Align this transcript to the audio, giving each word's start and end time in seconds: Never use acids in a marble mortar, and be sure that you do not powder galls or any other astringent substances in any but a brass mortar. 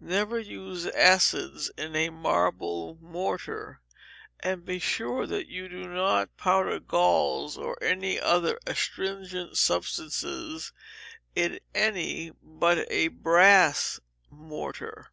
Never 0.00 0.40
use 0.40 0.86
acids 0.88 1.70
in 1.78 1.94
a 1.94 2.10
marble 2.10 2.98
mortar, 3.00 3.82
and 4.40 4.64
be 4.64 4.80
sure 4.80 5.28
that 5.28 5.46
you 5.46 5.68
do 5.68 5.84
not 5.86 6.36
powder 6.36 6.80
galls 6.80 7.56
or 7.56 7.80
any 7.80 8.18
other 8.18 8.58
astringent 8.66 9.56
substances 9.56 10.72
in 11.36 11.60
any 11.72 12.32
but 12.42 12.84
a 12.90 13.06
brass 13.06 14.00
mortar. 14.28 15.12